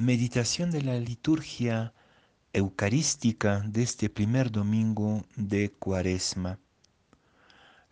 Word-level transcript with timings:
Meditación 0.00 0.70
de 0.70 0.80
la 0.80 0.98
liturgia 0.98 1.92
eucarística 2.54 3.60
de 3.66 3.82
este 3.82 4.08
primer 4.08 4.50
domingo 4.50 5.26
de 5.36 5.72
Cuaresma. 5.72 6.58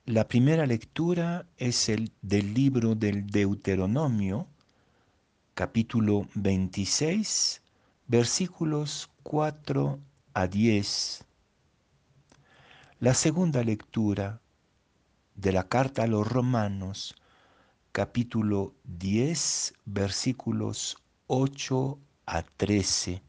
La 0.06 0.26
primera 0.26 0.64
lectura 0.64 1.44
es 1.58 1.90
el 1.90 2.10
del 2.22 2.54
libro 2.54 2.94
del 2.94 3.26
Deuteronomio, 3.26 4.48
capítulo 5.52 6.26
26, 6.34 7.60
versículos 8.06 9.10
4 9.22 10.00
a 10.32 10.46
10. 10.46 11.26
La 13.00 13.12
segunda 13.12 13.62
lectura 13.62 14.40
de 15.34 15.52
la 15.52 15.68
carta 15.68 16.04
a 16.04 16.06
los 16.06 16.26
romanos, 16.26 17.14
capítulo 17.92 18.72
10, 18.84 19.74
versículos 19.84 20.96
8 21.30 22.00
a 22.28 22.42
13. 22.42 23.22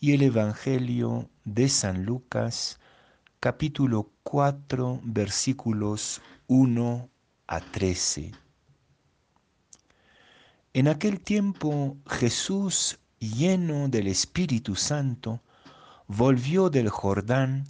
Y 0.00 0.12
el 0.14 0.22
Evangelio 0.22 1.30
de 1.44 1.68
San 1.68 2.04
Lucas, 2.04 2.80
capítulo 3.38 4.10
4, 4.24 5.00
versículos 5.04 6.20
1 6.48 7.08
a 7.46 7.60
13. 7.60 8.32
En 10.74 10.88
aquel 10.88 11.20
tiempo 11.20 11.96
Jesús, 12.08 12.98
lleno 13.20 13.88
del 13.88 14.08
Espíritu 14.08 14.74
Santo, 14.74 15.40
volvió 16.08 16.68
del 16.68 16.88
Jordán 16.88 17.68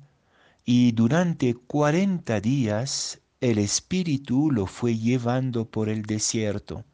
y 0.64 0.92
durante 0.92 1.52
cuarenta 1.52 2.40
días 2.40 3.20
el 3.42 3.58
Espíritu 3.58 4.50
lo 4.50 4.66
fue 4.66 4.96
llevando 4.96 5.66
por 5.66 5.90
el 5.90 6.02
desierto, 6.02 6.86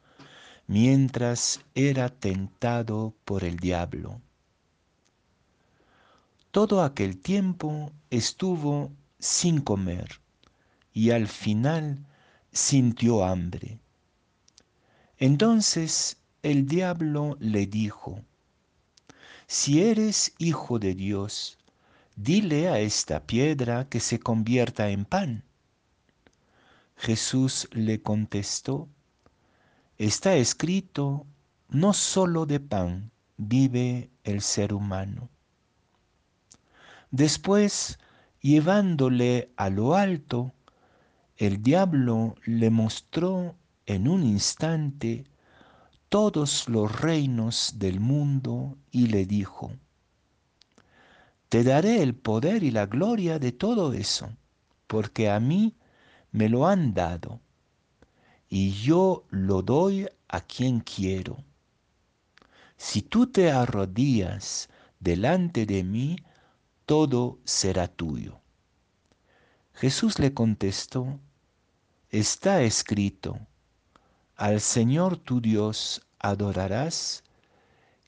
mientras 0.69 1.61
era 1.73 2.09
tentado 2.09 3.15
por 3.25 3.43
el 3.43 3.57
diablo. 3.57 4.21
Todo 6.51 6.83
aquel 6.83 7.17
tiempo 7.17 7.91
estuvo 8.11 8.91
sin 9.17 9.61
comer 9.61 10.21
y 10.93 11.09
al 11.09 11.27
final 11.27 12.05
sintió 12.51 13.25
hambre. 13.25 13.79
Entonces 15.17 16.17
el 16.43 16.67
diablo 16.67 17.35
le 17.39 17.65
dijo, 17.65 18.21
si 19.47 19.81
eres 19.81 20.35
hijo 20.37 20.77
de 20.77 20.93
Dios, 20.93 21.57
dile 22.15 22.69
a 22.69 22.79
esta 22.79 23.25
piedra 23.25 23.89
que 23.89 23.99
se 23.99 24.19
convierta 24.19 24.91
en 24.91 25.05
pan. 25.05 25.43
Jesús 26.95 27.67
le 27.71 28.03
contestó, 28.03 28.87
está 29.99 30.35
escrito, 30.37 31.27
no 31.67 31.93
solo 31.93 32.45
de 32.45 32.61
pan 32.61 33.11
vive 33.37 34.09
el 34.23 34.41
ser 34.41 34.73
humano. 34.73 35.29
Después, 37.11 37.99
llevándole 38.41 39.51
a 39.57 39.69
lo 39.69 39.95
alto, 39.95 40.53
el 41.35 41.61
diablo 41.61 42.35
le 42.45 42.69
mostró 42.69 43.55
en 43.85 44.07
un 44.07 44.23
instante 44.23 45.25
todos 46.07 46.69
los 46.69 47.01
reinos 47.01 47.73
del 47.75 47.99
mundo 47.99 48.77
y 48.91 49.07
le 49.07 49.25
dijo, 49.25 49.71
te 51.49 51.63
daré 51.63 52.01
el 52.01 52.15
poder 52.15 52.63
y 52.63 52.71
la 52.71 52.85
gloria 52.85 53.37
de 53.37 53.51
todo 53.51 53.91
eso, 53.93 54.29
porque 54.87 55.29
a 55.29 55.39
mí 55.39 55.75
me 56.31 56.47
lo 56.47 56.67
han 56.67 56.93
dado, 56.93 57.41
y 58.49 58.71
yo 58.71 59.25
lo 59.29 59.61
doy 59.61 60.07
a 60.27 60.41
quien 60.41 60.79
quiero. 60.79 61.37
Si 62.77 63.01
tú 63.01 63.27
te 63.27 63.51
arrodillas 63.51 64.69
delante 64.99 65.65
de 65.65 65.83
mí, 65.83 66.17
todo 66.85 67.37
será 67.43 67.87
tuyo. 67.87 68.39
Jesús 69.73 70.17
le 70.19 70.33
contestó, 70.33 71.19
está 72.09 72.63
escrito, 72.63 73.39
al 74.35 74.61
Señor 74.61 75.17
tu 75.17 75.39
Dios 75.39 76.01
adorarás 76.17 77.23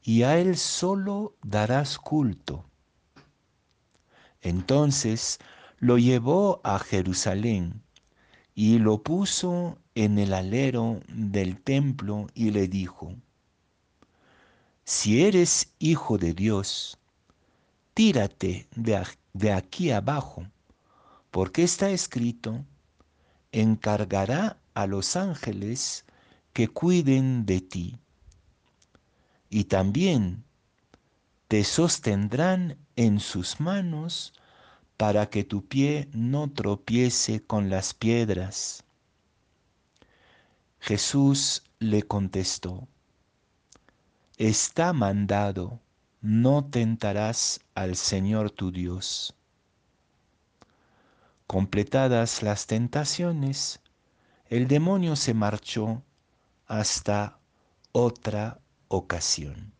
y 0.01 0.23
a 0.23 0.39
Él 0.39 0.57
solo 0.57 1.35
darás 1.43 1.99
culto. 1.99 2.65
Entonces 4.41 5.39
lo 5.77 5.97
llevó 5.97 6.61
a 6.63 6.79
Jerusalén 6.79 7.83
y 8.55 8.79
lo 8.79 9.01
puso 9.01 9.77
en 9.95 10.19
el 10.19 10.33
alero 10.33 10.99
del 11.07 11.61
templo 11.61 12.27
y 12.33 12.51
le 12.51 12.67
dijo, 12.67 13.15
si 14.83 15.23
eres 15.23 15.71
hijo 15.79 16.17
de 16.17 16.33
Dios, 16.33 16.97
tírate 17.93 18.67
de, 18.75 19.51
aquí 19.53 19.91
abajo, 19.91 20.45
porque 21.29 21.63
está 21.63 21.89
escrito, 21.91 22.65
encargará 23.51 24.57
a 24.73 24.87
los 24.87 25.15
ángeles 25.15 26.05
que 26.53 26.67
cuiden 26.67 27.45
de 27.45 27.61
ti. 27.61 27.97
Y 29.49 29.65
también 29.65 30.43
te 31.47 31.63
sostendrán 31.63 32.77
en 32.95 33.19
sus 33.19 33.59
manos 33.59 34.33
para 35.01 35.31
que 35.31 35.43
tu 35.43 35.65
pie 35.65 36.07
no 36.13 36.51
tropiece 36.51 37.41
con 37.41 37.71
las 37.71 37.95
piedras. 37.95 38.83
Jesús 40.79 41.63
le 41.79 42.03
contestó, 42.03 42.87
está 44.37 44.93
mandado, 44.93 45.79
no 46.21 46.65
tentarás 46.65 47.61
al 47.73 47.95
Señor 47.95 48.51
tu 48.51 48.71
Dios. 48.71 49.33
Completadas 51.47 52.43
las 52.43 52.67
tentaciones, 52.67 53.79
el 54.49 54.67
demonio 54.67 55.15
se 55.15 55.33
marchó 55.33 56.03
hasta 56.67 57.39
otra 57.91 58.59
ocasión. 58.87 59.73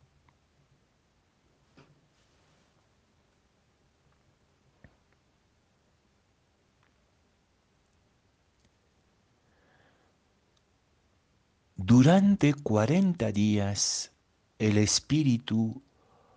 Durante 11.83 12.53
cuarenta 12.53 13.31
días 13.31 14.11
el 14.59 14.77
Espíritu 14.77 15.81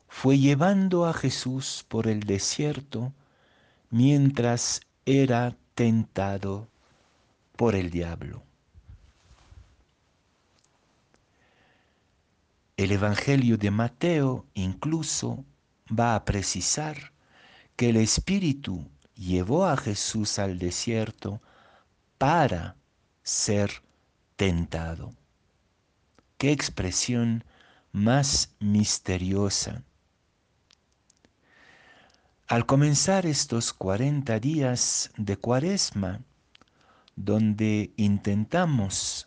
fue 0.08 0.38
llevando 0.38 1.04
a 1.04 1.12
Jesús 1.12 1.84
por 1.86 2.06
el 2.06 2.20
desierto 2.20 3.12
mientras 3.90 4.80
era 5.04 5.54
tentado 5.74 6.66
por 7.56 7.74
el 7.74 7.90
diablo. 7.90 8.42
El 12.78 12.92
Evangelio 12.92 13.58
de 13.58 13.70
Mateo 13.70 14.46
incluso 14.54 15.44
va 15.90 16.14
a 16.14 16.24
precisar 16.24 17.12
que 17.76 17.90
el 17.90 17.98
Espíritu 17.98 18.88
llevó 19.14 19.66
a 19.66 19.76
Jesús 19.76 20.38
al 20.38 20.58
desierto 20.58 21.42
para 22.16 22.76
ser 23.22 23.82
tentado. 24.36 25.12
Qué 26.44 26.52
expresión 26.52 27.42
más 27.90 28.54
misteriosa. 28.60 29.82
Al 32.46 32.66
comenzar 32.66 33.24
estos 33.24 33.72
40 33.72 34.38
días 34.40 35.10
de 35.16 35.38
cuaresma, 35.38 36.20
donde 37.16 37.94
intentamos 37.96 39.26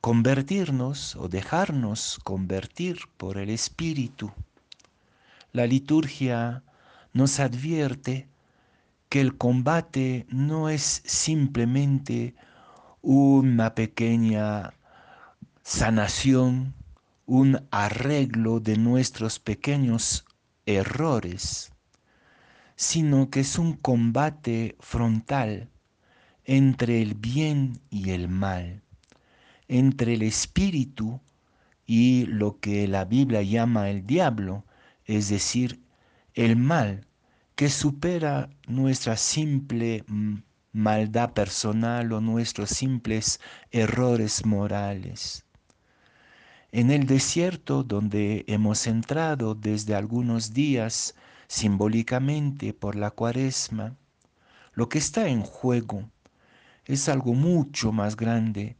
convertirnos 0.00 1.14
o 1.16 1.28
dejarnos 1.28 2.18
convertir 2.24 3.00
por 3.18 3.36
el 3.36 3.50
Espíritu, 3.50 4.32
la 5.52 5.66
liturgia 5.66 6.62
nos 7.12 7.38
advierte 7.38 8.28
que 9.10 9.20
el 9.20 9.36
combate 9.36 10.24
no 10.30 10.70
es 10.70 11.02
simplemente 11.04 12.34
una 13.02 13.74
pequeña 13.74 14.72
sanación, 15.66 16.74
un 17.24 17.66
arreglo 17.70 18.60
de 18.60 18.76
nuestros 18.76 19.38
pequeños 19.38 20.26
errores, 20.66 21.72
sino 22.76 23.30
que 23.30 23.40
es 23.40 23.58
un 23.58 23.72
combate 23.72 24.76
frontal 24.78 25.70
entre 26.44 27.00
el 27.00 27.14
bien 27.14 27.80
y 27.88 28.10
el 28.10 28.28
mal, 28.28 28.82
entre 29.66 30.12
el 30.14 30.22
espíritu 30.22 31.22
y 31.86 32.26
lo 32.26 32.60
que 32.60 32.86
la 32.86 33.06
Biblia 33.06 33.40
llama 33.40 33.88
el 33.88 34.06
diablo, 34.06 34.66
es 35.06 35.30
decir, 35.30 35.80
el 36.34 36.56
mal 36.56 37.06
que 37.54 37.70
supera 37.70 38.50
nuestra 38.68 39.16
simple 39.16 40.04
maldad 40.72 41.32
personal 41.32 42.12
o 42.12 42.20
nuestros 42.20 42.68
simples 42.68 43.40
errores 43.70 44.44
morales. 44.44 45.44
En 46.76 46.90
el 46.90 47.06
desierto 47.06 47.84
donde 47.84 48.44
hemos 48.48 48.88
entrado 48.88 49.54
desde 49.54 49.94
algunos 49.94 50.52
días 50.52 51.14
simbólicamente 51.46 52.74
por 52.74 52.96
la 52.96 53.12
cuaresma, 53.12 53.96
lo 54.72 54.88
que 54.88 54.98
está 54.98 55.28
en 55.28 55.42
juego 55.42 56.10
es 56.84 57.08
algo 57.08 57.34
mucho 57.34 57.92
más 57.92 58.16
grande 58.16 58.76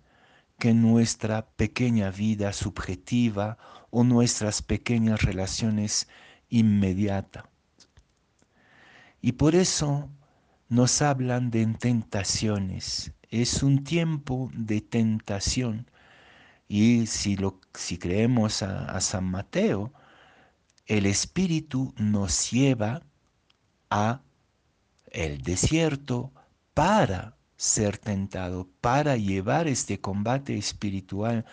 que 0.58 0.74
nuestra 0.74 1.46
pequeña 1.46 2.10
vida 2.10 2.52
subjetiva 2.52 3.58
o 3.90 4.02
nuestras 4.02 4.60
pequeñas 4.60 5.22
relaciones 5.22 6.08
inmediatas. 6.48 7.44
Y 9.22 9.34
por 9.34 9.54
eso 9.54 10.10
nos 10.68 11.00
hablan 11.00 11.52
de 11.52 11.64
tentaciones. 11.66 13.12
Es 13.30 13.62
un 13.62 13.84
tiempo 13.84 14.50
de 14.52 14.80
tentación. 14.80 15.86
Y 16.68 17.06
si, 17.06 17.36
lo, 17.36 17.60
si 17.74 17.98
creemos 17.98 18.62
a, 18.62 19.00
San 19.00 19.24
Mateo, 19.24 19.92
el 20.86 21.06
Espíritu 21.06 21.94
nos 21.96 22.50
lleva 22.50 23.02
a 23.90 24.22
el 25.06 25.42
desierto 25.42 26.32
para 26.74 27.36
ser 27.56 27.98
tentado, 27.98 28.68
para 28.80 29.16
llevar 29.16 29.68
este 29.68 30.00
combate 30.00 30.56
espiritual 30.56 31.44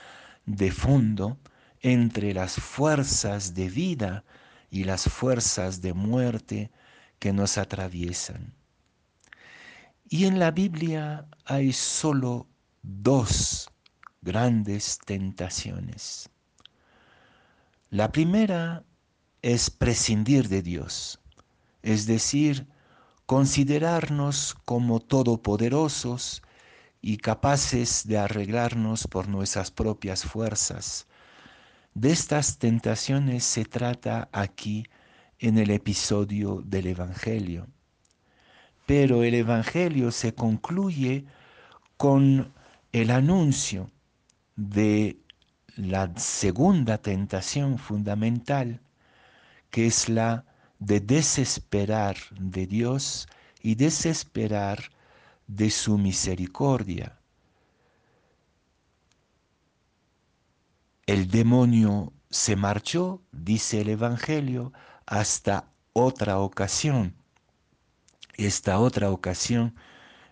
de 0.46 0.72
fondo 0.72 1.40
entre 1.82 2.34
las 2.34 2.56
fuerzas 2.56 3.54
de 3.54 3.70
vida 3.70 4.24
y 4.70 4.84
las 4.86 5.04
fuerzas 5.04 5.82
de 5.82 5.94
muerte 5.94 6.72
que 7.20 7.34
nos 7.34 7.58
atraviesan. 7.58 8.54
Y 10.10 10.26
en 10.26 10.40
la 10.40 10.52
Biblia 10.52 11.28
hay 11.46 11.72
solo 11.72 12.48
dos 12.82 13.71
grandes 14.22 15.00
tentaciones. 15.00 16.30
La 17.90 18.12
primera 18.12 18.84
es 19.42 19.72
prescindir 19.72 20.48
de 20.48 20.62
Dios, 20.62 21.20
es 21.82 22.06
decir, 22.06 22.68
considerarnos 23.26 24.56
como 24.66 25.00
todopoderosos 25.00 26.44
y 27.02 27.18
capaces 27.18 28.08
de 28.08 28.20
arreglarnos 28.20 29.08
por 29.08 29.28
nuestras 29.28 29.72
propias 29.72 30.24
fuerzas. 30.24 31.08
De 31.96 32.12
estas 32.12 32.60
tentaciones 32.60 33.44
se 33.44 33.66
trata 33.66 34.30
aquí 34.32 34.86
en 35.40 35.58
el 35.58 35.72
episodio 35.72 36.62
del 36.64 36.88
Evangelio. 36.88 37.68
Pero 38.86 39.24
el 39.24 39.34
Evangelio 39.34 40.12
se 40.12 40.36
concluye 40.36 41.26
con 41.98 42.54
el 42.92 43.10
anuncio 43.10 43.90
de 44.70 45.20
la 45.76 46.14
segunda 46.18 47.00
tentación 47.00 47.80
fundamental, 47.80 48.80
que 49.72 49.88
es 49.88 50.08
la 50.08 50.46
de 50.78 51.00
desesperar 51.00 52.16
de 52.40 52.68
Dios 52.68 53.28
y 53.64 53.74
desesperar 53.74 54.92
de 55.48 55.72
su 55.72 55.98
misericordia. 55.98 57.20
El 61.08 61.28
demonio 61.28 62.14
se 62.30 62.56
marchó, 62.56 63.24
dice 63.32 63.82
el 63.82 63.90
Evangelio, 63.90 64.74
hasta 65.08 65.72
otra 65.94 66.38
ocasión. 66.38 67.16
Esta 68.38 68.80
otra 68.80 69.10
ocasión 69.10 69.76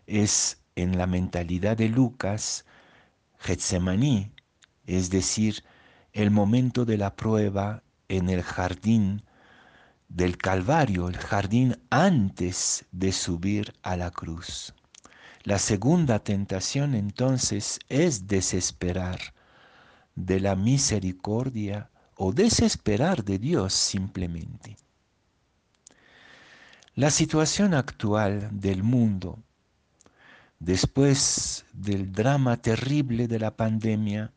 es 0.06 0.62
en 0.76 1.00
la 1.00 1.08
mentalidad 1.08 1.78
de 1.78 1.90
Lucas, 1.90 2.66
Getsemaní, 3.40 4.32
es 4.86 5.10
decir, 5.10 5.64
el 6.14 6.30
momento 6.32 6.86
de 6.86 6.98
la 6.98 7.16
prueba 7.16 7.84
en 8.08 8.30
el 8.30 8.44
jardín 8.44 9.24
del 10.10 10.38
Calvario, 10.38 11.08
el 11.08 11.18
jardín 11.18 11.80
antes 11.90 12.86
de 12.92 13.12
subir 13.12 13.74
a 13.84 13.96
la 13.96 14.12
cruz. 14.12 14.74
La 15.44 15.58
segunda 15.58 16.20
tentación 16.20 16.96
entonces 16.96 17.80
es 17.88 18.28
desesperar 18.28 19.20
de 20.16 20.40
la 20.40 20.56
misericordia 20.56 21.90
o 22.16 22.34
desesperar 22.34 23.24
de 23.24 23.40
Dios 23.40 23.74
simplemente. 23.74 24.76
La 26.96 27.10
situación 27.10 27.74
actual 27.74 28.50
del 28.52 28.84
mundo, 28.84 29.40
después 30.60 31.66
del 31.74 32.12
drama 32.12 32.58
terrible 32.58 33.28
de 33.28 33.40
la 33.40 33.56
pandemia, 33.56 34.32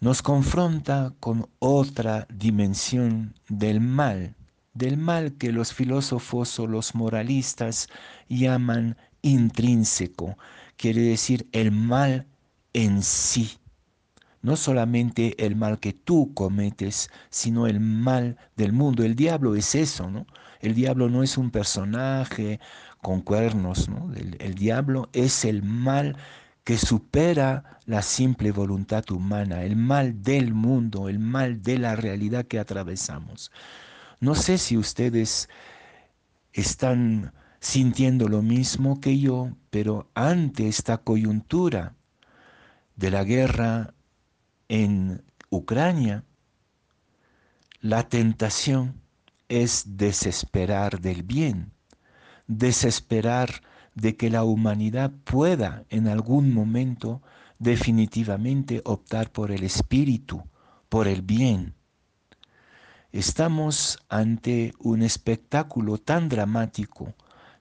nos 0.00 0.22
confronta 0.22 1.12
con 1.20 1.48
otra 1.58 2.26
dimensión 2.30 3.34
del 3.48 3.80
mal 3.80 4.34
del 4.74 4.96
mal 4.96 5.36
que 5.36 5.52
los 5.52 5.72
filósofos 5.72 6.58
o 6.58 6.66
los 6.66 6.94
moralistas 6.94 7.88
llaman 8.28 8.96
intrínseco, 9.22 10.38
quiere 10.76 11.02
decir 11.02 11.48
el 11.52 11.72
mal 11.72 12.26
en 12.72 13.02
sí. 13.02 13.58
No 14.42 14.56
solamente 14.56 15.44
el 15.44 15.54
mal 15.54 15.80
que 15.80 15.92
tú 15.92 16.32
cometes, 16.32 17.10
sino 17.28 17.66
el 17.66 17.78
mal 17.78 18.38
del 18.56 18.72
mundo. 18.72 19.04
El 19.04 19.14
diablo 19.14 19.54
es 19.54 19.74
eso, 19.74 20.10
¿no? 20.10 20.26
El 20.60 20.74
diablo 20.74 21.10
no 21.10 21.22
es 21.22 21.36
un 21.36 21.50
personaje 21.50 22.58
con 23.02 23.20
cuernos, 23.22 23.88
¿no? 23.88 24.12
El, 24.14 24.36
el 24.40 24.54
diablo 24.54 25.08
es 25.12 25.44
el 25.44 25.62
mal 25.62 26.16
que 26.64 26.78
supera 26.78 27.80
la 27.86 28.02
simple 28.02 28.52
voluntad 28.52 29.10
humana, 29.10 29.64
el 29.64 29.76
mal 29.76 30.22
del 30.22 30.54
mundo, 30.54 31.08
el 31.08 31.18
mal 31.18 31.62
de 31.62 31.78
la 31.78 31.96
realidad 31.96 32.46
que 32.46 32.58
atravesamos. 32.58 33.50
No 34.20 34.34
sé 34.34 34.58
si 34.58 34.76
ustedes 34.76 35.48
están 36.52 37.32
sintiendo 37.60 38.28
lo 38.28 38.42
mismo 38.42 39.00
que 39.00 39.18
yo, 39.18 39.56
pero 39.70 40.10
ante 40.14 40.68
esta 40.68 40.98
coyuntura 40.98 41.94
de 42.96 43.10
la 43.10 43.24
guerra 43.24 43.94
en 44.68 45.22
Ucrania, 45.48 46.24
la 47.80 48.08
tentación 48.08 49.00
es 49.48 49.96
desesperar 49.96 51.00
del 51.00 51.22
bien, 51.22 51.72
desesperar 52.50 53.62
de 53.94 54.16
que 54.16 54.28
la 54.28 54.42
humanidad 54.42 55.12
pueda 55.24 55.84
en 55.88 56.08
algún 56.08 56.52
momento 56.52 57.22
definitivamente 57.60 58.82
optar 58.84 59.30
por 59.30 59.52
el 59.52 59.62
espíritu, 59.62 60.42
por 60.88 61.06
el 61.06 61.22
bien. 61.22 61.74
Estamos 63.12 63.98
ante 64.08 64.72
un 64.80 65.02
espectáculo 65.02 65.98
tan 65.98 66.28
dramático 66.28 67.14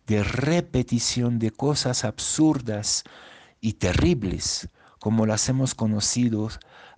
de 0.07 0.23
repetición 0.23 1.37
de 1.37 1.51
cosas 1.51 2.03
absurdas 2.03 3.03
y 3.61 3.73
terribles 3.73 4.69
como 4.99 5.27
las 5.27 5.47
hemos 5.49 5.75
conocido 5.75 6.49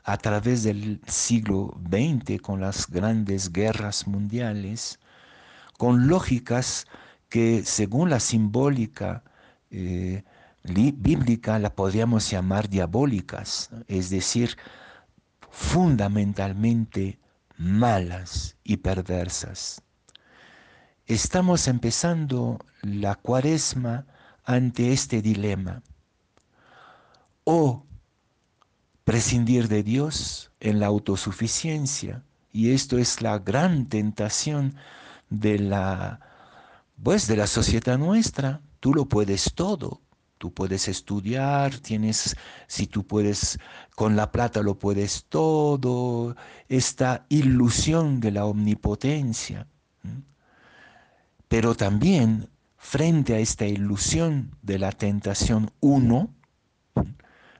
a 0.06 0.18
través 0.18 0.63
del 0.63 1.01
siglo 1.08 1.77
XX 1.89 2.42
con 2.42 2.62
las 2.62 2.89
grandes 2.89 3.51
guerras 3.51 4.08
mundiales, 4.08 5.00
con 5.77 6.08
lógicas 6.08 6.88
que 7.32 7.64
según 7.64 8.10
la 8.10 8.20
simbólica 8.20 9.24
eh, 9.72 10.26
bíblica 10.64 11.58
la 11.60 11.74
podríamos 11.74 12.30
llamar 12.30 12.68
diabólicas, 12.68 13.70
es 13.88 14.10
decir, 14.10 14.58
fundamentalmente 15.50 17.20
malas 17.58 18.58
y 18.66 18.78
perversas. 18.78 19.82
Estamos 21.08 21.70
empezando 21.70 22.60
la 22.82 23.16
cuaresma 23.16 24.06
ante 24.44 24.92
este 24.92 25.22
dilema. 25.22 25.84
O 27.46 27.86
prescindir 29.06 29.70
de 29.70 29.84
Dios 29.84 30.52
en 30.60 30.82
la 30.82 30.88
autosuficiencia, 30.88 32.24
y 32.52 32.72
esto 32.74 32.98
es 32.98 33.22
la 33.22 33.40
gran 33.40 33.88
tentación 33.88 34.76
de 35.30 35.60
la 35.60 36.31
pues 37.03 37.27
de 37.27 37.38
la 37.38 37.48
sociedad 37.48 37.98
nuestra, 37.98 38.62
tú 38.79 38.93
lo 38.93 39.05
puedes 39.05 39.53
todo, 39.53 40.01
Tú 40.41 40.51
puedes 40.51 40.88
estudiar, 40.88 41.77
tienes, 41.77 42.36
si 42.65 42.88
tú 42.88 43.05
puedes, 43.05 43.60
con 43.96 44.15
la 44.15 44.31
plata 44.31 44.63
lo 44.63 44.79
puedes 44.79 45.25
todo, 45.29 46.36
esta 46.67 47.27
ilusión 47.29 48.20
de 48.20 48.31
la 48.31 48.46
omnipotencia. 48.46 49.67
Pero 51.48 51.75
también 51.75 52.50
frente 52.75 53.36
a 53.36 53.38
esta 53.38 53.67
ilusión 53.67 54.58
de 54.63 54.79
la 54.79 54.91
tentación 54.91 55.70
1, 55.79 56.34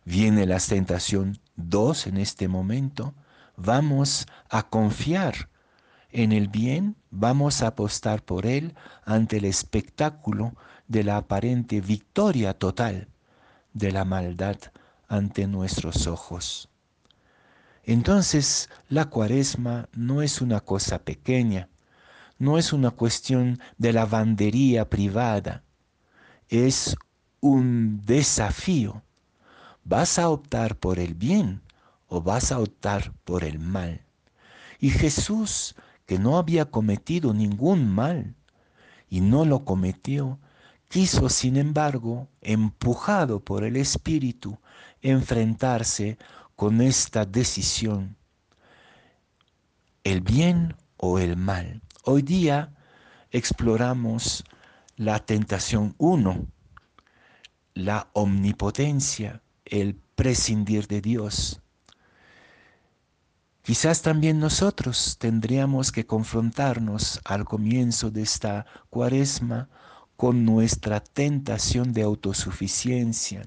viene 0.04 0.48
la 0.48 0.58
tentación 0.58 1.38
2 1.58 2.08
en 2.08 2.18
este 2.18 2.48
momento, 2.48 3.14
vamos 3.58 4.26
a 4.50 4.64
confiar 4.70 5.51
en 6.12 6.32
el 6.32 6.48
bien, 6.48 6.96
vamos 7.10 7.62
a 7.62 7.68
apostar 7.68 8.24
por 8.24 8.46
él 8.46 8.76
ante 9.06 9.38
el 9.38 9.46
espectáculo 9.46 10.56
de 10.88 11.04
la 11.04 11.18
aparente 11.18 11.82
victoria 11.82 12.54
total 12.54 13.08
de 13.74 13.92
la 13.92 14.06
maldad 14.06 14.58
ante 15.08 15.48
nuestros 15.48 16.08
ojos. 16.08 16.70
Entonces 17.84 18.70
la 18.90 19.06
cuaresma 19.06 19.90
no 19.94 20.22
es 20.22 20.42
una 20.42 20.60
cosa 20.60 21.00
pequeña, 21.00 21.70
no 22.38 22.58
es 22.58 22.74
una 22.74 22.92
cuestión 22.92 23.60
de 23.78 23.94
lavandería 23.94 24.90
privada, 24.90 25.64
es 26.50 26.96
un 27.40 28.02
desafío. 28.06 29.04
¿Vas 29.84 30.20
a 30.20 30.30
optar 30.30 30.76
por 30.76 31.00
el 31.00 31.16
bien 31.16 31.62
o 32.08 32.22
vas 32.22 32.52
a 32.52 32.60
optar 32.60 33.14
por 33.26 33.44
el 33.44 33.58
mal? 33.60 34.02
Y 34.80 34.90
Jesús, 34.90 35.76
que 36.12 36.20
no 36.20 36.38
había 36.38 36.66
cometido 36.66 37.34
ningún 37.34 37.88
mal 37.88 38.36
y 39.10 39.22
no 39.22 39.46
lo 39.46 39.64
cometió, 39.64 40.40
quiso, 40.90 41.30
sin 41.30 41.56
embargo, 41.56 42.28
empujado 42.42 43.40
por 43.40 43.64
el 43.64 43.78
Espíritu, 43.78 44.60
enfrentarse 45.02 46.18
con 46.58 46.82
esta 46.82 47.26
decisión, 47.26 48.18
el 50.04 50.20
bien 50.20 50.76
o 50.98 51.18
el 51.18 51.38
mal. 51.38 51.82
Hoy 52.04 52.24
día 52.24 52.74
exploramos 53.32 54.44
la 54.98 55.20
tentación 55.20 55.96
1, 55.98 56.46
la 57.74 58.10
omnipotencia, 58.12 59.42
el 59.64 59.96
prescindir 60.16 60.88
de 60.88 61.00
Dios. 61.00 61.62
Quizás 63.64 64.02
también 64.02 64.40
nosotros 64.40 65.18
tendríamos 65.20 65.92
que 65.92 66.06
confrontarnos 66.06 67.22
al 67.24 67.46
comienzo 67.46 68.10
de 68.10 68.24
esta 68.24 68.66
cuaresma 68.90 69.70
con 70.18 70.46
nuestra 70.46 71.00
tentación 71.00 71.94
de 71.94 72.02
autosuficiencia, 72.02 73.44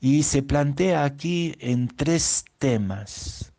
y 0.00 0.22
se 0.22 0.42
plantea 0.42 1.04
aquí 1.04 1.54
en 1.60 1.88
tres 1.88 2.44
temas. 2.58 3.52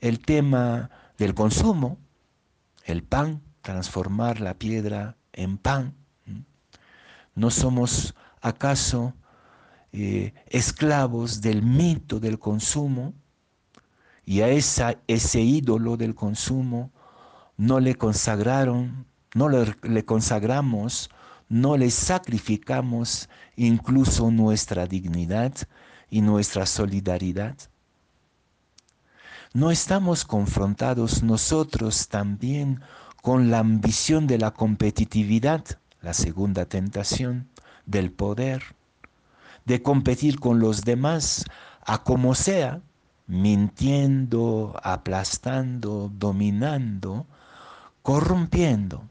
El 0.00 0.20
tema 0.20 0.90
del 1.16 1.34
consumo, 1.34 1.98
el 2.84 3.02
pan, 3.02 3.42
transformar 3.62 4.40
la 4.40 4.54
piedra 4.54 5.16
en 5.32 5.58
pan. 5.58 5.94
¿No 7.34 7.50
somos 7.50 8.14
acaso 8.40 9.14
eh, 9.92 10.34
esclavos 10.46 11.40
del 11.40 11.62
mito 11.62 12.20
del 12.20 12.38
consumo? 12.38 13.14
Y 14.24 14.42
a 14.42 14.48
ese 14.48 15.40
ídolo 15.40 15.96
del 15.96 16.14
consumo 16.14 16.90
no 17.56 17.80
le 17.80 17.94
consagraron, 17.94 19.06
no 19.34 19.48
le 19.48 20.04
consagramos 20.04 21.10
no 21.50 21.76
le 21.76 21.90
sacrificamos 21.90 23.28
incluso 23.56 24.30
nuestra 24.30 24.86
dignidad 24.86 25.52
y 26.08 26.22
nuestra 26.22 26.64
solidaridad? 26.64 27.56
¿No 29.52 29.72
estamos 29.72 30.24
confrontados 30.24 31.24
nosotros 31.24 32.06
también 32.06 32.80
con 33.20 33.50
la 33.50 33.58
ambición 33.58 34.28
de 34.28 34.38
la 34.38 34.52
competitividad, 34.52 35.64
la 36.00 36.14
segunda 36.14 36.66
tentación, 36.66 37.48
del 37.84 38.12
poder, 38.12 38.62
de 39.64 39.82
competir 39.82 40.38
con 40.38 40.60
los 40.60 40.82
demás 40.82 41.44
a 41.84 42.04
como 42.04 42.36
sea, 42.36 42.80
mintiendo, 43.30 44.78
aplastando, 44.82 46.10
dominando, 46.12 47.26
corrompiendo? 48.02 49.04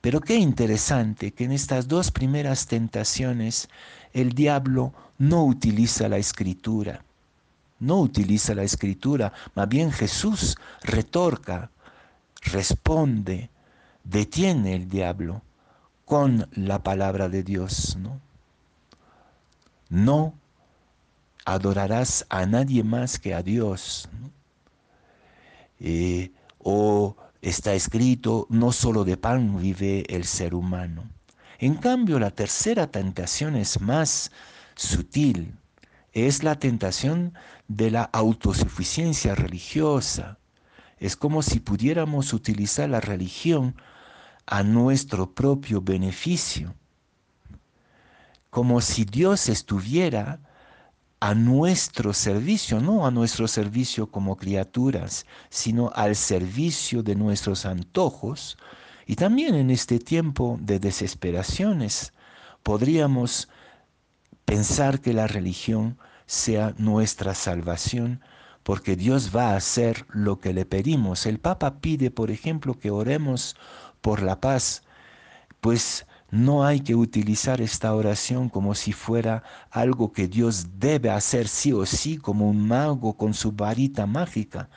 Pero 0.00 0.20
qué 0.20 0.36
interesante 0.36 1.32
que 1.32 1.44
en 1.44 1.52
estas 1.52 1.86
dos 1.86 2.10
primeras 2.10 2.66
tentaciones 2.66 3.68
el 4.14 4.32
diablo 4.32 4.94
no 5.18 5.44
utiliza 5.44 6.08
la 6.08 6.16
escritura, 6.16 7.04
no 7.78 8.00
utiliza 8.00 8.54
la 8.54 8.62
escritura, 8.62 9.32
más 9.54 9.68
bien 9.68 9.92
Jesús 9.92 10.56
retorca, 10.82 11.70
responde, 12.40 13.50
detiene 14.02 14.74
el 14.74 14.88
diablo 14.88 15.42
con 16.06 16.48
la 16.52 16.82
palabra 16.82 17.28
de 17.28 17.42
Dios. 17.42 17.96
No, 17.96 18.20
no 19.90 20.34
adorarás 21.44 22.26
a 22.28 22.46
nadie 22.46 22.82
más 22.82 23.18
que 23.18 23.34
a 23.34 23.42
Dios. 23.42 24.08
Eh, 25.80 26.32
o 26.58 27.16
está 27.42 27.74
escrito, 27.74 28.46
no 28.48 28.72
solo 28.72 29.04
de 29.04 29.16
pan 29.16 29.60
vive 29.60 30.04
el 30.08 30.24
ser 30.24 30.54
humano. 30.54 31.04
En 31.58 31.74
cambio, 31.74 32.18
la 32.18 32.30
tercera 32.30 32.86
tentación 32.86 33.56
es 33.56 33.80
más 33.80 34.30
sutil, 34.74 35.54
es 36.12 36.42
la 36.42 36.58
tentación 36.58 37.34
de 37.68 37.90
la 37.90 38.02
autosuficiencia 38.04 39.34
religiosa. 39.34 40.38
Es 40.98 41.16
como 41.16 41.42
si 41.42 41.60
pudiéramos 41.60 42.32
utilizar 42.32 42.88
la 42.88 43.00
religión 43.00 43.76
a 44.46 44.62
nuestro 44.62 45.32
propio 45.32 45.80
beneficio, 45.80 46.74
como 48.50 48.80
si 48.80 49.04
Dios 49.04 49.48
estuviera 49.48 50.40
a 51.24 51.34
nuestro 51.34 52.12
servicio, 52.12 52.80
no 52.80 53.06
a 53.06 53.10
nuestro 53.10 53.48
servicio 53.48 54.10
como 54.10 54.36
criaturas, 54.36 55.24
sino 55.48 55.90
al 55.94 56.16
servicio 56.16 57.02
de 57.02 57.14
nuestros 57.14 57.64
antojos. 57.64 58.58
Y 59.06 59.16
también 59.16 59.54
en 59.54 59.70
este 59.70 59.98
tiempo 59.98 60.58
de 60.60 60.78
desesperaciones 60.78 62.12
podríamos 62.62 63.48
pensar 64.44 65.00
que 65.00 65.14
la 65.14 65.26
religión 65.26 65.96
sea 66.26 66.74
nuestra 66.76 67.34
salvación, 67.34 68.20
porque 68.62 68.94
Dios 68.94 69.34
va 69.34 69.52
a 69.52 69.56
hacer 69.56 70.04
lo 70.10 70.40
que 70.40 70.52
le 70.52 70.66
pedimos. 70.66 71.24
El 71.24 71.38
Papa 71.38 71.80
pide, 71.80 72.10
por 72.10 72.30
ejemplo, 72.30 72.78
que 72.78 72.90
oremos 72.90 73.56
por 74.02 74.20
la 74.20 74.42
paz, 74.42 74.82
pues 75.62 76.04
no 76.34 76.64
hay 76.64 76.80
que 76.80 76.96
utilizar 76.96 77.60
esta 77.60 77.94
oración 77.94 78.48
como 78.48 78.74
si 78.74 78.92
fuera 78.92 79.44
algo 79.70 80.12
que 80.12 80.26
Dios 80.26 80.66
debe 80.80 81.10
hacer 81.10 81.46
sí 81.46 81.72
o 81.72 81.86
sí, 81.86 82.16
como 82.16 82.50
un 82.50 82.66
mago 82.66 83.16
con 83.16 83.34
su 83.34 83.52
varita 83.52 84.06
mágica. 84.06 84.68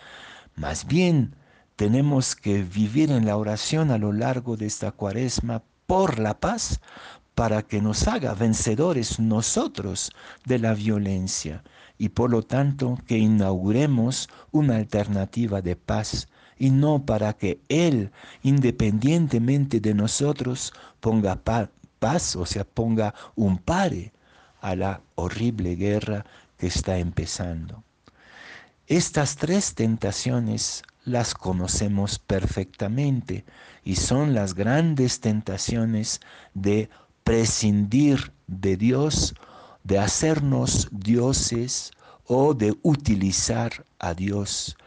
Más 0.56 0.86
bien, 0.86 1.36
tenemos 1.76 2.36
que 2.36 2.62
vivir 2.62 3.12
en 3.12 3.26
la 3.26 3.38
oración 3.38 3.90
a 3.90 3.98
lo 3.98 4.14
largo 4.14 4.56
de 4.56 4.68
esta 4.68 4.92
cuaresma 4.92 5.64
por 5.88 6.20
la 6.20 6.40
paz, 6.40 6.80
para 7.34 7.64
que 7.64 7.82
nos 7.82 8.08
haga 8.08 8.36
vencedores 8.36 9.20
nosotros 9.20 10.12
de 10.46 10.60
la 10.60 10.76
violencia 10.76 11.64
y 11.98 12.10
por 12.10 12.30
lo 12.30 12.44
tanto 12.44 13.00
que 13.08 13.18
inauguremos 13.18 14.30
una 14.52 14.76
alternativa 14.76 15.62
de 15.62 15.76
paz 15.76 16.28
y 16.60 16.72
no 16.72 17.06
para 17.06 17.34
que 17.34 17.60
Él, 17.70 18.12
independientemente 18.44 19.80
de 19.80 19.94
nosotros, 19.94 20.74
ponga 21.00 21.42
paz, 22.00 22.36
o 22.36 22.46
sea, 22.46 22.64
ponga 22.64 23.14
un 23.36 23.58
pare 23.58 24.12
a 24.62 24.76
la 24.76 25.02
horrible 25.16 25.76
guerra 25.76 26.26
que 26.58 26.68
está 26.68 26.98
empezando. 26.98 27.84
Estas 28.88 29.36
tres 29.36 29.76
tentaciones 29.76 30.84
las 31.04 31.34
conocemos 31.34 32.20
perfectamente 32.20 33.46
y 33.84 33.96
son 33.96 34.34
las 34.34 34.54
grandes 34.54 35.20
tentaciones 35.20 36.20
de 36.54 36.90
prescindir 37.24 38.32
de 38.48 38.78
Dios, 38.78 39.36
de 39.84 40.00
hacernos 40.00 40.90
dioses 40.92 41.92
o 42.26 42.54
de 42.54 42.78
utilizar 42.82 43.86
a 44.00 44.14
Dios 44.14 44.78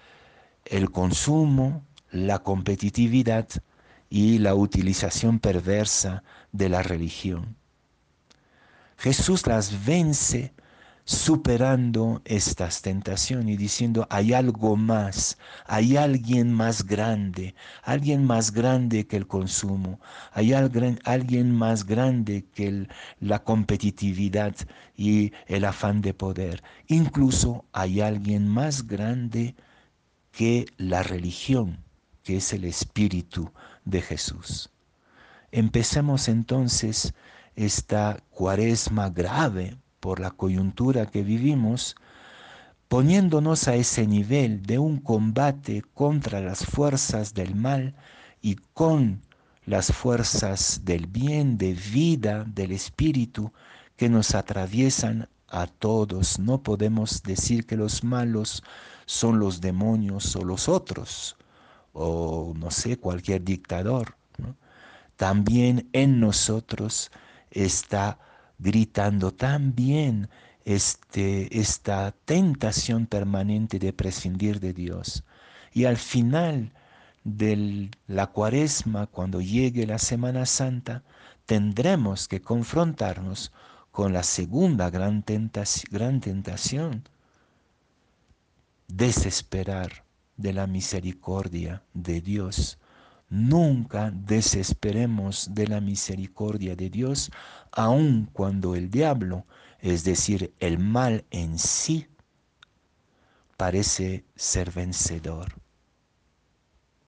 el 0.65 0.91
consumo, 0.91 1.85
la 2.11 2.41
competitividad 2.41 3.49
y 4.09 4.39
la 4.39 4.55
utilización 4.55 5.39
perversa 5.39 6.23
de 6.53 6.69
la 6.69 6.83
religión. 6.83 7.57
Jesús 8.97 9.47
las 9.47 9.87
vence 9.87 10.53
superando 11.05 12.23
estas 12.25 12.83
tentaciones 12.83 13.55
y 13.55 13.57
diciendo, 13.57 14.07
hay 14.11 14.33
algo 14.33 14.77
más, 14.77 15.39
hay 15.67 15.97
alguien 15.97 16.53
más 16.53 16.87
grande, 16.87 17.55
alguien 17.83 18.25
más 18.25 18.53
grande 18.53 19.07
que 19.07 19.17
el 19.17 19.27
consumo, 19.27 19.99
hay 20.33 20.53
alguien 20.53 21.53
más 21.53 21.85
grande 21.85 22.45
que 22.55 22.87
la 23.19 23.43
competitividad 23.43 24.55
y 24.97 25.33
el 25.47 25.65
afán 25.65 26.01
de 26.01 26.15
poder, 26.15 26.63
incluso 26.87 27.65
hay 27.73 28.01
alguien 28.01 28.47
más 28.47 28.87
grande 28.87 29.57
que 30.33 30.67
la 30.77 31.03
religión, 31.03 31.85
que 32.23 32.37
es 32.37 32.53
el 32.53 32.65
espíritu 32.65 33.51
de 33.85 34.03
Jesús. 34.03 34.71
Empecemos 35.53 36.29
entonces 36.29 37.15
esta 37.57 38.23
cuaresma 38.31 39.11
grave 39.11 39.77
por 39.99 40.21
la 40.21 40.31
coyuntura 40.31 41.07
que 41.07 41.23
vivimos, 41.23 41.97
poniéndonos 42.89 43.69
a 43.69 43.75
ese 43.75 44.07
nivel 44.07 44.63
de 44.63 44.79
un 44.79 44.99
combate 44.99 45.83
contra 45.95 46.41
las 46.41 46.65
fuerzas 46.65 47.35
del 47.35 47.55
mal 47.55 47.95
y 48.41 48.57
con 48.73 49.23
las 49.67 49.93
fuerzas 49.93 50.81
del 50.85 51.07
bien, 51.07 51.59
de 51.59 51.75
vida, 51.75 52.45
del 52.45 52.73
espíritu 52.73 53.53
que 53.97 54.09
nos 54.09 54.35
atraviesan 54.35 55.29
a 55.49 55.67
todos. 55.67 56.39
No 56.39 56.63
podemos 56.63 57.23
decir 57.23 57.67
que 57.67 57.77
los 57.77 58.03
malos 58.03 58.63
son 59.11 59.41
los 59.41 59.61
demonios 59.61 60.37
o 60.37 60.45
los 60.45 60.69
otros, 60.69 61.37
o 61.93 62.55
no 62.57 62.71
sé, 62.71 62.97
cualquier 62.97 63.43
dictador. 63.43 64.15
También 65.17 65.89
en 65.93 66.21
nosotros 66.21 67.11
está 67.51 68.21
gritando 68.61 69.33
también 69.33 70.31
este, 70.65 71.59
esta 71.59 72.13
tentación 72.25 73.07
permanente 73.07 73.81
de 73.81 73.93
prescindir 73.93 74.61
de 74.61 74.73
Dios. 74.73 75.25
Y 75.73 75.87
al 75.87 75.97
final 75.97 76.73
de 77.25 77.91
la 78.07 78.29
cuaresma, 78.29 79.09
cuando 79.09 79.41
llegue 79.41 79.89
la 79.89 79.99
Semana 79.99 80.47
Santa, 80.47 81.03
tendremos 81.47 82.29
que 82.29 82.41
confrontarnos 82.41 83.51
con 83.91 84.13
la 84.13 84.23
segunda 84.23 84.89
gran 84.89 85.25
gran 85.91 86.21
tentación 86.21 87.03
desesperar 88.97 90.05
de 90.37 90.53
la 90.53 90.67
misericordia 90.67 91.83
de 91.95 92.21
Dios. 92.21 92.79
Nunca 93.29 94.11
desesperemos 94.11 95.55
de 95.55 95.69
la 95.69 95.81
misericordia 95.81 96.75
de 96.75 96.91
Dios, 96.91 97.31
aun 97.71 98.29
cuando 98.33 98.75
el 98.75 98.91
diablo, 98.91 99.47
es 99.79 100.05
decir, 100.05 100.53
el 100.59 100.79
mal 100.79 101.25
en 101.31 101.59
sí, 101.59 102.09
parece 103.57 104.25
ser 104.35 104.73
vencedor. 104.73 105.60